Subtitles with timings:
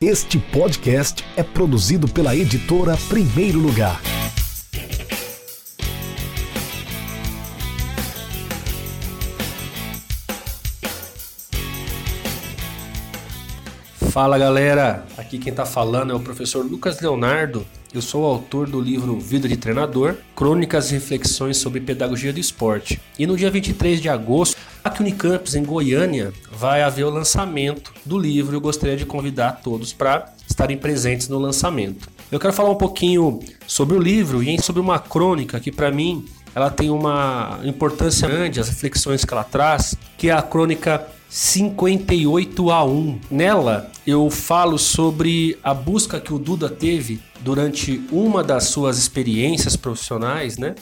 [0.00, 4.00] Este podcast é produzido pela editora Primeiro Lugar.
[14.12, 17.66] Fala galera, aqui quem está falando é o professor Lucas Leonardo.
[17.92, 22.38] Eu sou o autor do livro Vida de Treinador, Crônicas e Reflexões sobre Pedagogia do
[22.38, 23.00] Esporte.
[23.18, 24.56] E no dia 23 de agosto,
[25.00, 28.56] Unicampus, em Goiânia, vai haver o lançamento do livro.
[28.56, 32.08] Eu gostaria de convidar todos para estarem presentes no lançamento.
[32.30, 36.26] Eu quero falar um pouquinho sobre o livro e sobre uma crônica que para mim
[36.54, 42.70] ela tem uma importância grande, as reflexões que ela traz, que é a crônica 58
[42.70, 43.20] a 1.
[43.30, 49.76] Nela eu falo sobre a busca que o Duda teve durante uma das suas experiências
[49.76, 50.74] profissionais, né?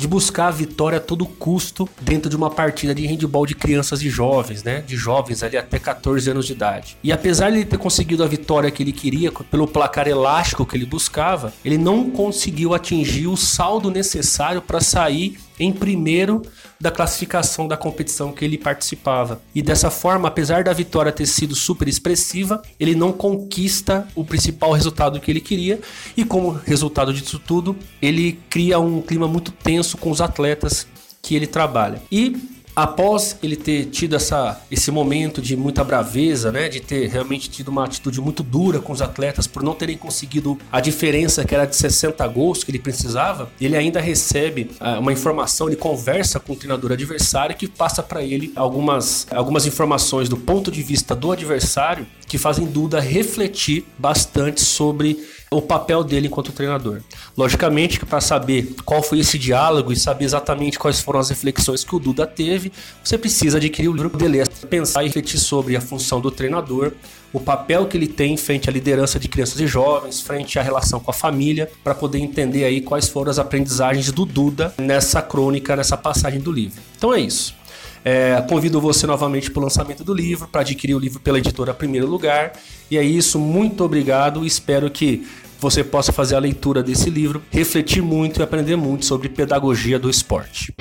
[0.00, 4.00] De buscar a vitória a todo custo dentro de uma partida de handball de crianças
[4.00, 4.80] e jovens, né?
[4.80, 6.96] De jovens ali até 14 anos de idade.
[7.04, 10.74] E apesar de ele ter conseguido a vitória que ele queria pelo placar elástico que
[10.74, 16.42] ele buscava, ele não conseguiu atingir o saldo necessário para sair em primeiro
[16.80, 19.40] da classificação da competição que ele participava.
[19.54, 24.72] E dessa forma, apesar da vitória ter sido super expressiva, ele não conquista o principal
[24.72, 25.78] resultado que ele queria
[26.16, 30.86] e como resultado disso tudo, ele cria um clima muito tenso com os atletas
[31.20, 32.02] que ele trabalha.
[32.10, 37.50] E após ele ter tido essa, esse momento de muita braveza, né, de ter realmente
[37.50, 41.54] tido uma atitude muito dura com os atletas por não terem conseguido a diferença que
[41.54, 46.40] era de 60 gols que ele precisava, ele ainda recebe uh, uma informação, ele conversa
[46.40, 51.14] com o treinador adversário que passa para ele algumas, algumas informações do ponto de vista
[51.14, 55.18] do adversário que fazem Duda refletir bastante sobre
[55.52, 57.00] o papel dele enquanto treinador.
[57.36, 61.82] Logicamente que para saber qual foi esse diálogo e saber exatamente quais foram as reflexões
[61.82, 65.80] que o Duda teve, você precisa adquirir o livro dele, pensar e refletir sobre a
[65.80, 66.92] função do treinador,
[67.32, 71.00] o papel que ele tem frente à liderança de crianças e jovens, frente à relação
[71.00, 75.74] com a família, para poder entender aí quais foram as aprendizagens do Duda nessa crônica,
[75.74, 76.80] nessa passagem do livro.
[76.96, 77.59] Então é isso.
[78.04, 81.74] É, convido você novamente para o lançamento do livro, para adquirir o livro pela editora
[81.74, 82.52] Primeiro Lugar.
[82.90, 84.44] E é isso, muito obrigado.
[84.44, 85.26] Espero que
[85.60, 90.08] você possa fazer a leitura desse livro, refletir muito e aprender muito sobre pedagogia do
[90.08, 90.74] esporte.